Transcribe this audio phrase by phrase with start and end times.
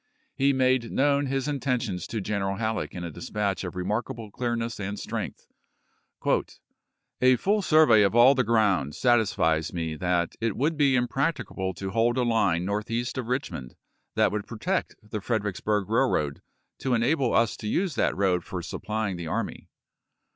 [0.33, 4.15] He made known his inten tions to General Halleck in a dispatch of remark june5,i864.
[4.19, 5.47] able clearness and strength."
[7.21, 11.75] A full survey of all the ground satisfies me that it would be impracti cable
[11.75, 13.75] to hold a line northeast of Richmond
[14.15, 16.41] that would protect the Fredericksburg Railroad
[16.79, 19.69] to enable us to use that road for supplyiug the army.